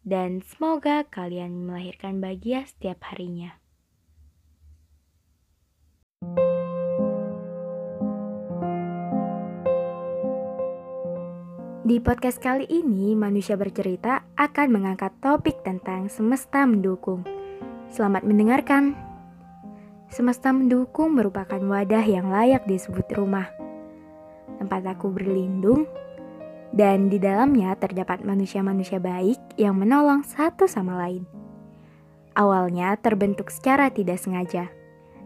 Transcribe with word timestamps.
dan 0.00 0.40
semoga 0.40 1.04
kalian 1.08 1.68
melahirkan 1.68 2.24
bahagia 2.24 2.64
setiap 2.64 3.04
harinya. 3.12 3.60
Di 11.90 11.98
podcast 11.98 12.38
kali 12.38 12.70
ini, 12.70 13.18
manusia 13.18 13.58
bercerita 13.58 14.22
akan 14.38 14.68
mengangkat 14.70 15.10
topik 15.18 15.58
tentang 15.66 16.06
semesta 16.06 16.62
mendukung. 16.62 17.26
Selamat 17.90 18.22
mendengarkan. 18.22 18.94
Semesta 20.06 20.54
mendukung 20.54 21.18
merupakan 21.18 21.58
wadah 21.58 22.06
yang 22.06 22.30
layak 22.30 22.62
disebut 22.70 23.10
rumah. 23.18 23.50
Tempat 24.62 24.86
aku 24.86 25.10
berlindung 25.10 25.90
dan 26.70 27.10
di 27.10 27.18
dalamnya 27.18 27.74
terdapat 27.74 28.22
manusia-manusia 28.22 29.02
baik 29.02 29.38
yang 29.58 29.74
menolong 29.74 30.22
satu 30.22 30.70
sama 30.70 30.94
lain. 30.98 31.26
Awalnya 32.38 32.94
terbentuk 33.02 33.50
secara 33.50 33.90
tidak 33.90 34.22
sengaja, 34.22 34.70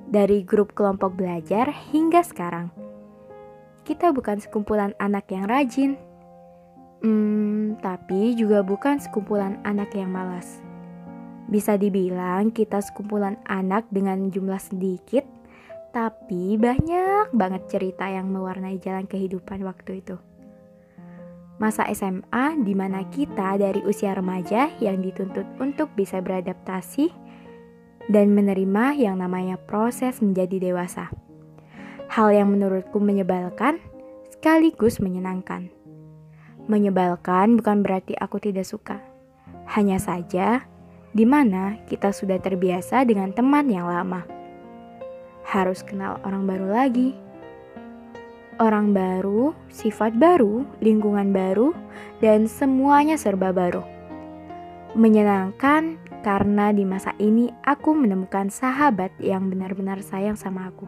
dari 0.08 0.40
grup 0.40 0.72
kelompok 0.72 1.12
belajar 1.12 1.68
hingga 1.92 2.24
sekarang. 2.24 2.72
Kita 3.84 4.16
bukan 4.16 4.40
sekumpulan 4.40 4.96
anak 4.96 5.28
yang 5.28 5.44
rajin, 5.44 6.00
hmm, 7.04 7.84
tapi 7.84 8.32
juga 8.32 8.64
bukan 8.64 8.96
sekumpulan 8.96 9.60
anak 9.68 9.92
yang 9.92 10.08
malas. 10.08 10.64
Bisa 11.44 11.76
dibilang 11.76 12.56
kita 12.56 12.80
sekumpulan 12.80 13.36
anak 13.44 13.84
dengan 13.92 14.32
jumlah 14.32 14.56
sedikit, 14.56 15.28
tapi 15.92 16.56
banyak 16.56 17.36
banget 17.36 17.68
cerita 17.68 18.08
yang 18.08 18.32
mewarnai 18.32 18.80
jalan 18.80 19.04
kehidupan 19.04 19.60
waktu 19.60 20.00
itu 20.00 20.16
masa 21.62 21.86
SMA 21.94 22.58
di 22.66 22.74
mana 22.74 23.06
kita 23.08 23.54
dari 23.56 23.78
usia 23.86 24.14
remaja 24.14 24.74
yang 24.82 24.98
dituntut 24.98 25.46
untuk 25.62 25.90
bisa 25.94 26.18
beradaptasi 26.18 27.14
dan 28.10 28.34
menerima 28.34 28.98
yang 28.98 29.22
namanya 29.22 29.56
proses 29.56 30.20
menjadi 30.20 30.72
dewasa. 30.72 31.08
Hal 32.10 32.34
yang 32.34 32.52
menurutku 32.52 33.00
menyebalkan 33.00 33.80
sekaligus 34.28 35.00
menyenangkan. 35.00 35.72
Menyebalkan 36.68 37.56
bukan 37.60 37.80
berarti 37.80 38.12
aku 38.18 38.40
tidak 38.40 38.68
suka. 38.68 39.00
Hanya 39.72 39.96
saja 39.96 40.68
di 41.14 41.24
mana 41.24 41.80
kita 41.88 42.12
sudah 42.12 42.36
terbiasa 42.42 43.06
dengan 43.08 43.32
teman 43.32 43.70
yang 43.72 43.88
lama. 43.88 44.26
Harus 45.48 45.80
kenal 45.80 46.20
orang 46.26 46.44
baru 46.44 46.68
lagi 46.72 47.23
orang 48.62 48.94
baru, 48.94 49.54
sifat 49.70 50.14
baru, 50.18 50.66
lingkungan 50.78 51.34
baru, 51.34 51.74
dan 52.22 52.46
semuanya 52.46 53.18
serba 53.18 53.50
baru. 53.50 53.82
Menyenangkan 54.94 55.98
karena 56.22 56.70
di 56.70 56.86
masa 56.86 57.12
ini 57.20 57.50
aku 57.66 57.92
menemukan 57.92 58.48
sahabat 58.48 59.12
yang 59.20 59.50
benar-benar 59.50 60.00
sayang 60.00 60.38
sama 60.38 60.70
aku. 60.70 60.86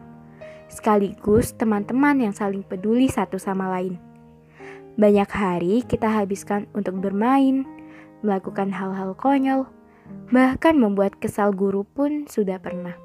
Sekaligus 0.67 1.53
teman-teman 1.55 2.19
yang 2.19 2.33
saling 2.33 2.63
peduli 2.63 3.07
satu 3.07 3.37
sama 3.39 3.69
lain. 3.71 3.99
Banyak 4.97 5.29
hari 5.29 5.85
kita 5.85 6.09
habiskan 6.09 6.65
untuk 6.73 6.97
bermain, 6.97 7.63
melakukan 8.25 8.73
hal-hal 8.73 9.13
konyol, 9.13 9.69
bahkan 10.33 10.73
membuat 10.73 11.21
kesal 11.21 11.53
guru 11.53 11.85
pun 11.85 12.25
sudah 12.25 12.57
pernah. 12.57 12.97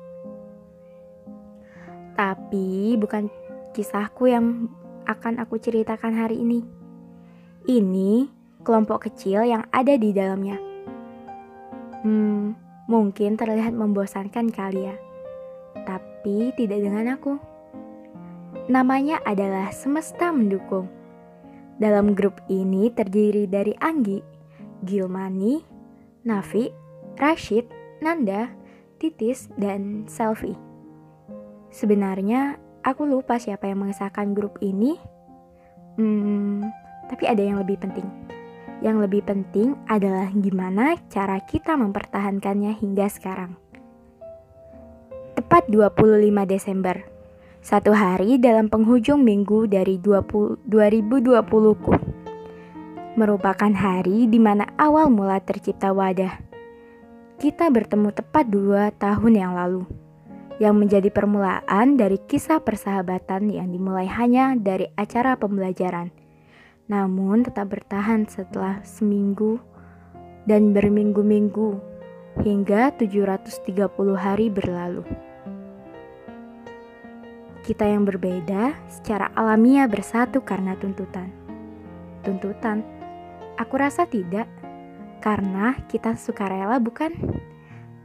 Tapi 2.16 2.96
bukan 2.96 3.28
kisahku 3.72 4.28
yang 4.28 4.68
akan 5.08 5.42
aku 5.42 5.58
ceritakan 5.58 6.14
hari 6.14 6.44
ini. 6.44 6.60
Ini 7.66 8.28
kelompok 8.62 9.10
kecil 9.10 9.42
yang 9.42 9.66
ada 9.74 9.96
di 9.98 10.14
dalamnya. 10.14 10.58
Hmm, 12.02 12.54
mungkin 12.86 13.38
terlihat 13.38 13.74
membosankan 13.74 14.50
kali 14.50 14.86
ya. 14.90 14.96
Tapi 15.82 16.54
tidak 16.54 16.78
dengan 16.82 17.16
aku. 17.16 17.38
Namanya 18.70 19.18
adalah 19.26 19.74
Semesta 19.74 20.30
Mendukung. 20.30 20.86
Dalam 21.82 22.14
grup 22.14 22.38
ini 22.46 22.92
terdiri 22.94 23.50
dari 23.50 23.74
Anggi, 23.82 24.22
Gilmani, 24.86 25.62
Nafi, 26.22 26.70
Rashid, 27.18 27.66
Nanda, 27.98 28.50
Titis, 29.02 29.50
dan 29.58 30.06
Selfie. 30.06 30.54
Sebenarnya 31.74 32.60
Aku 32.82 33.06
lupa 33.06 33.38
siapa 33.38 33.70
yang 33.70 33.86
mengesahkan 33.86 34.34
grup 34.34 34.58
ini. 34.58 34.98
Hmm, 35.94 36.66
tapi 37.06 37.30
ada 37.30 37.38
yang 37.38 37.62
lebih 37.62 37.78
penting. 37.78 38.02
Yang 38.82 39.06
lebih 39.06 39.22
penting 39.22 39.78
adalah 39.86 40.26
gimana 40.34 40.98
cara 41.06 41.38
kita 41.46 41.78
mempertahankannya 41.78 42.74
hingga 42.74 43.06
sekarang. 43.06 43.54
Tepat 45.38 45.70
25 45.70 46.26
Desember, 46.42 47.06
satu 47.62 47.94
hari 47.94 48.42
dalam 48.42 48.66
penghujung 48.66 49.22
minggu 49.22 49.70
dari 49.70 50.02
20, 50.02 50.66
2020-ku. 50.66 51.94
Merupakan 53.14 53.72
hari 53.78 54.26
di 54.26 54.42
mana 54.42 54.66
awal 54.74 55.06
mula 55.06 55.38
tercipta 55.38 55.94
wadah. 55.94 56.34
Kita 57.38 57.70
bertemu 57.70 58.10
tepat 58.10 58.50
dua 58.50 58.90
tahun 58.90 59.38
yang 59.38 59.54
lalu 59.54 60.02
yang 60.60 60.76
menjadi 60.76 61.08
permulaan 61.08 61.96
dari 61.96 62.20
kisah 62.28 62.60
persahabatan 62.60 63.48
yang 63.48 63.72
dimulai 63.72 64.08
hanya 64.10 64.52
dari 64.58 64.90
acara 64.98 65.38
pembelajaran. 65.38 66.12
Namun 66.90 67.46
tetap 67.46 67.72
bertahan 67.72 68.28
setelah 68.28 68.82
seminggu 68.84 69.56
dan 70.44 70.74
berminggu-minggu 70.74 71.78
hingga 72.42 72.92
730 72.96 73.88
hari 74.16 74.48
berlalu. 74.48 75.04
Kita 77.62 77.86
yang 77.86 78.02
berbeda 78.02 78.74
secara 78.90 79.30
alamiah 79.38 79.86
bersatu 79.86 80.42
karena 80.42 80.74
tuntutan. 80.74 81.30
Tuntutan? 82.26 82.82
Aku 83.54 83.78
rasa 83.78 84.08
tidak, 84.10 84.50
karena 85.22 85.78
kita 85.86 86.18
sukarela 86.18 86.82
bukan? 86.82 87.14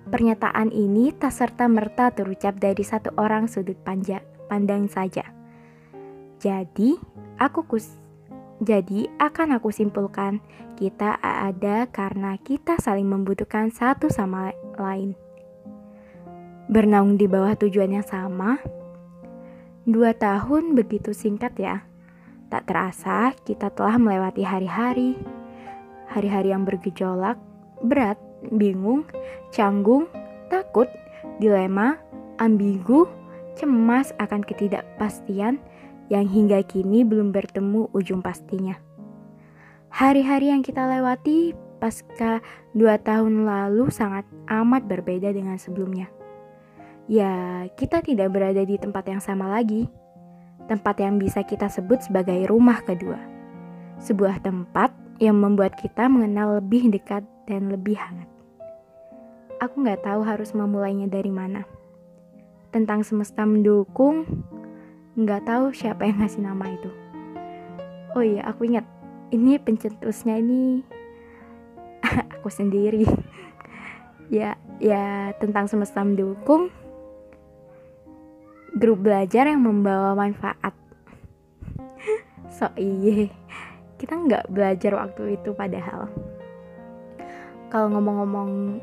Pernyataan 0.08 0.72
ini 0.72 1.12
tak 1.12 1.36
serta-merta 1.36 2.16
terucap 2.16 2.56
dari 2.64 2.80
satu 2.80 3.12
orang 3.20 3.52
sudut 3.52 3.76
panja, 3.84 4.24
pandang 4.48 4.88
saja. 4.88 5.28
Jadi, 6.40 6.96
aku 7.36 7.68
kus 7.68 7.92
jadi 8.64 9.06
akan 9.22 9.62
aku 9.62 9.70
simpulkan, 9.70 10.42
kita 10.80 11.20
ada 11.22 11.86
karena 11.92 12.40
kita 12.42 12.80
saling 12.82 13.06
membutuhkan 13.06 13.70
satu 13.70 14.10
sama 14.10 14.50
lain. 14.80 15.14
Bernaung 16.72 17.22
di 17.22 17.30
bawah 17.30 17.54
tujuan 17.60 18.00
yang 18.00 18.08
sama, 18.08 18.58
dua 19.86 20.18
tahun 20.18 20.74
begitu 20.74 21.14
singkat 21.14 21.54
ya. 21.60 21.86
Tak 22.48 22.66
terasa 22.66 23.36
kita 23.44 23.70
telah 23.76 24.00
melewati 24.00 24.42
hari-hari, 24.42 25.20
hari-hari 26.10 26.56
yang 26.56 26.64
bergejolak, 26.64 27.38
berat, 27.84 28.18
bingung, 28.54 29.06
canggung, 29.54 30.10
takut, 30.50 30.88
dilema, 31.42 31.98
ambigu, 32.38 33.10
cemas 33.58 34.14
akan 34.22 34.46
ketidakpastian 34.46 35.58
yang 36.08 36.26
hingga 36.30 36.64
kini 36.64 37.04
belum 37.04 37.36
bertemu 37.36 37.92
ujung 37.92 38.24
pastinya. 38.24 38.80
Hari-hari 39.92 40.54
yang 40.54 40.62
kita 40.62 40.86
lewati 40.86 41.58
pasca 41.78 42.42
dua 42.74 42.98
tahun 43.02 43.46
lalu 43.46 43.90
sangat 43.94 44.26
amat 44.50 44.86
berbeda 44.86 45.30
dengan 45.34 45.58
sebelumnya. 45.58 46.10
Ya, 47.08 47.66
kita 47.80 48.04
tidak 48.04 48.36
berada 48.36 48.60
di 48.68 48.76
tempat 48.76 49.08
yang 49.08 49.24
sama 49.24 49.48
lagi. 49.48 49.88
Tempat 50.68 51.00
yang 51.00 51.16
bisa 51.16 51.48
kita 51.48 51.72
sebut 51.72 52.04
sebagai 52.04 52.36
rumah 52.52 52.84
kedua. 52.84 53.16
Sebuah 54.04 54.44
tempat 54.44 54.92
yang 55.18 55.40
membuat 55.40 55.80
kita 55.80 56.12
mengenal 56.12 56.60
lebih 56.60 56.92
dekat 56.92 57.24
dan 57.48 57.72
lebih 57.72 57.96
hangat. 57.96 58.30
Aku 59.64 59.82
nggak 59.82 60.06
tahu 60.06 60.22
harus 60.22 60.54
memulainya 60.54 61.10
dari 61.10 61.34
mana. 61.34 61.66
Tentang 62.70 63.02
semesta 63.02 63.48
mendukung, 63.48 64.28
nggak 65.18 65.50
tahu 65.50 65.74
siapa 65.74 66.06
yang 66.06 66.22
ngasih 66.22 66.44
nama 66.46 66.70
itu. 66.70 66.92
Oh 68.14 68.22
iya, 68.22 68.46
aku 68.46 68.70
ingat 68.70 68.86
ini 69.32 69.60
pencetusnya 69.60 70.40
ini 70.40 70.84
aku 72.40 72.48
sendiri 72.48 73.04
ya 74.32 74.56
ya 74.80 75.36
tentang 75.40 75.68
semesta 75.68 76.04
mendukung 76.04 76.72
grup 78.76 79.04
belajar 79.04 79.50
yang 79.50 79.64
membawa 79.64 80.16
manfaat 80.16 80.76
so 82.56 82.72
iye 82.80 83.32
kita 83.98 84.14
nggak 84.14 84.48
belajar 84.52 84.96
waktu 84.96 85.40
itu 85.40 85.52
padahal 85.56 86.12
kalau 87.70 87.94
ngomong-ngomong 87.94 88.82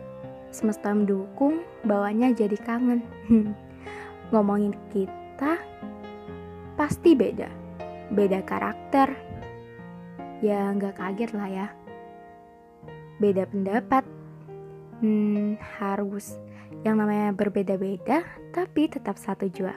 semesta 0.55 0.95
mendukung 0.95 1.65
bawanya 1.83 2.31
jadi 2.31 2.55
kangen 2.61 3.03
ngomongin 4.33 4.77
kita 4.95 5.59
pasti 6.79 7.15
beda 7.19 7.51
beda 8.15 8.45
karakter 8.47 9.35
ya 10.45 10.69
nggak 10.77 11.01
kaget 11.01 11.31
lah 11.33 11.49
ya. 11.49 11.67
Beda 13.17 13.49
pendapat, 13.49 14.05
hmm, 15.01 15.57
harus 15.81 16.37
yang 16.85 17.01
namanya 17.01 17.33
berbeda-beda 17.33 18.21
tapi 18.53 18.93
tetap 18.93 19.17
satu 19.17 19.49
jua. 19.49 19.73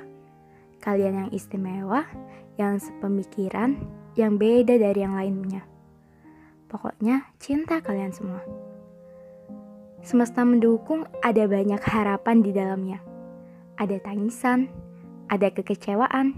Kalian 0.83 1.25
yang 1.25 1.29
istimewa, 1.31 2.03
yang 2.59 2.75
sepemikiran, 2.83 3.79
yang 4.19 4.35
beda 4.35 4.75
dari 4.75 4.99
yang 4.99 5.15
lainnya. 5.15 5.63
Pokoknya 6.67 7.31
cinta 7.39 7.79
kalian 7.79 8.11
semua. 8.11 8.43
Semesta 10.07 10.47
mendukung 10.47 11.03
ada 11.19 11.43
banyak 11.51 11.83
harapan 11.83 12.39
di 12.39 12.55
dalamnya. 12.55 13.03
Ada 13.75 13.99
tangisan, 13.99 14.71
ada 15.27 15.51
kekecewaan, 15.51 16.31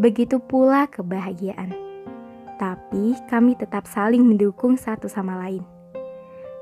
begitu 0.00 0.40
pula 0.40 0.88
kebahagiaan 0.88 1.84
tapi 2.56 3.18
kami 3.26 3.58
tetap 3.58 3.86
saling 3.86 4.22
mendukung 4.22 4.78
satu 4.78 5.10
sama 5.10 5.38
lain. 5.42 5.62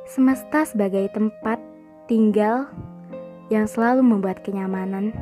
Semesta 0.08 0.64
sebagai 0.66 1.06
tempat 1.12 1.60
tinggal 2.08 2.68
yang 3.52 3.68
selalu 3.68 4.02
membuat 4.02 4.40
kenyamanan, 4.42 5.12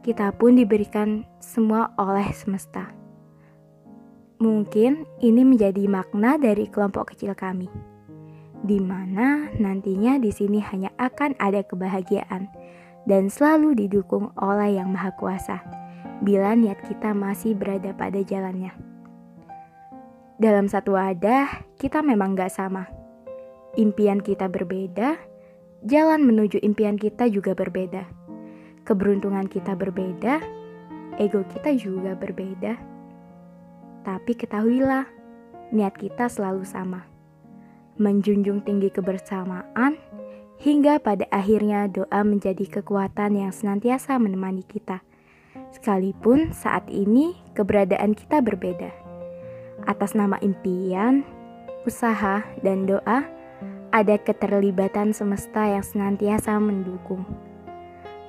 kita 0.00 0.32
pun 0.32 0.56
diberikan 0.56 1.26
semua 1.42 1.92
oleh 2.00 2.24
semesta. 2.32 2.88
Mungkin 4.40 5.04
ini 5.20 5.44
menjadi 5.44 5.84
makna 5.84 6.40
dari 6.40 6.64
kelompok 6.64 7.12
kecil 7.12 7.36
kami, 7.36 7.68
di 8.60 8.76
mana 8.76 9.48
nantinya 9.56 10.20
di 10.20 10.28
sini 10.28 10.60
hanya 10.60 10.92
akan 11.00 11.32
ada 11.40 11.64
kebahagiaan 11.64 12.48
dan 13.08 13.32
selalu 13.32 13.86
didukung 13.86 14.32
oleh 14.36 14.76
Yang 14.76 14.88
Maha 14.92 15.10
Kuasa 15.16 15.58
bila 16.20 16.52
niat 16.52 16.84
kita 16.84 17.16
masih 17.16 17.56
berada 17.56 17.96
pada 17.96 18.20
jalannya. 18.20 18.76
Dalam 20.40 20.68
satu 20.68 20.96
wadah, 20.96 21.48
kita 21.76 22.00
memang 22.00 22.32
gak 22.32 22.52
sama. 22.52 22.88
Impian 23.76 24.24
kita 24.24 24.48
berbeda, 24.48 25.16
jalan 25.84 26.24
menuju 26.24 26.60
impian 26.64 26.96
kita 26.96 27.28
juga 27.28 27.52
berbeda. 27.52 28.08
Keberuntungan 28.88 29.48
kita 29.52 29.76
berbeda, 29.76 30.40
ego 31.20 31.44
kita 31.44 31.76
juga 31.76 32.16
berbeda. 32.16 32.76
Tapi 34.00 34.32
ketahuilah, 34.32 35.04
niat 35.76 35.92
kita 36.00 36.32
selalu 36.32 36.64
sama. 36.64 37.09
Menjunjung 38.00 38.64
tinggi 38.64 38.88
kebersamaan, 38.88 40.00
hingga 40.56 40.96
pada 41.04 41.28
akhirnya 41.28 41.84
doa 41.84 42.24
menjadi 42.24 42.80
kekuatan 42.80 43.36
yang 43.36 43.52
senantiasa 43.52 44.16
menemani 44.16 44.64
kita. 44.64 45.04
Sekalipun 45.68 46.56
saat 46.56 46.88
ini 46.88 47.36
keberadaan 47.52 48.16
kita 48.16 48.40
berbeda 48.40 48.88
atas 49.84 50.16
nama 50.16 50.40
impian, 50.40 51.28
usaha, 51.84 52.40
dan 52.64 52.88
doa, 52.88 53.28
ada 53.92 54.16
keterlibatan 54.16 55.12
semesta 55.12 55.68
yang 55.68 55.84
senantiasa 55.84 56.56
mendukung. 56.56 57.28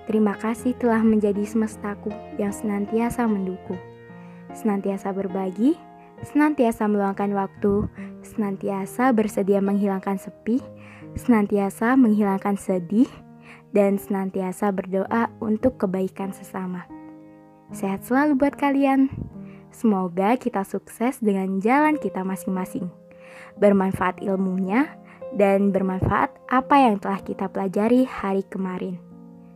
Terima 0.03 0.35
kasih 0.35 0.75
telah 0.75 0.99
menjadi 0.99 1.47
semestaku 1.47 2.11
yang 2.35 2.51
senantiasa 2.51 3.23
mendukung, 3.23 3.79
senantiasa 4.51 5.15
berbagi, 5.15 5.79
senantiasa 6.27 6.89
meluangkan 6.91 7.31
waktu, 7.31 7.87
senantiasa 8.23 9.11
bersedia 9.11 9.59
menghilangkan 9.59 10.17
sepi, 10.17 10.61
senantiasa 11.17 11.93
menghilangkan 11.99 12.55
sedih, 12.55 13.09
dan 13.71 13.99
senantiasa 13.99 14.71
berdoa 14.71 15.31
untuk 15.39 15.79
kebaikan 15.79 16.35
sesama. 16.35 16.87
Sehat 17.71 18.03
selalu 18.03 18.35
buat 18.35 18.55
kalian. 18.59 19.07
Semoga 19.71 20.35
kita 20.35 20.67
sukses 20.67 21.23
dengan 21.23 21.63
jalan 21.63 21.95
kita 21.95 22.27
masing-masing. 22.27 22.91
Bermanfaat 23.55 24.19
ilmunya 24.19 24.91
dan 25.39 25.71
bermanfaat 25.71 26.35
apa 26.51 26.75
yang 26.75 26.99
telah 26.99 27.23
kita 27.23 27.47
pelajari 27.47 28.03
hari 28.03 28.43
kemarin. 28.51 28.99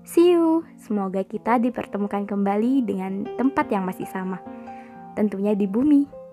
See 0.08 0.32
you. 0.32 0.64
Semoga 0.80 1.28
kita 1.28 1.60
dipertemukan 1.60 2.24
kembali 2.24 2.88
dengan 2.88 3.28
tempat 3.36 3.68
yang 3.68 3.84
masih 3.84 4.08
sama. 4.08 4.40
Tentunya 5.20 5.52
di 5.52 5.68
bumi. 5.68 6.25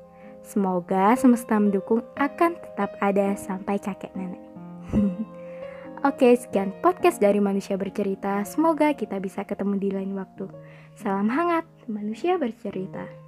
Semoga 0.42 1.14
semesta 1.14 1.54
mendukung 1.56 2.02
akan 2.18 2.58
tetap 2.58 2.98
ada 2.98 3.38
sampai 3.38 3.78
kakek 3.78 4.10
nenek. 4.18 4.42
Oke, 6.08 6.34
sekian 6.34 6.74
podcast 6.82 7.22
dari 7.22 7.38
Manusia 7.38 7.78
Bercerita. 7.78 8.42
Semoga 8.42 8.90
kita 8.90 9.22
bisa 9.22 9.46
ketemu 9.46 9.74
di 9.78 9.88
lain 9.94 10.18
waktu. 10.18 10.50
Salam 10.98 11.30
hangat, 11.30 11.62
Manusia 11.86 12.34
Bercerita. 12.42 13.21